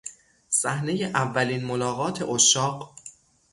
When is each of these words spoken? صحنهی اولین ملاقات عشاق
صحنهی 0.49 1.03
اولین 1.05 1.65
ملاقات 1.65 2.21
عشاق 2.21 2.95